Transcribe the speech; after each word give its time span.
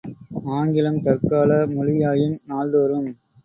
ஆங்கிலம் 0.53 0.97
தற்கால 0.99 1.59
மொழியாயும், 1.67 2.35
நாள்தோறும் 2.47 3.09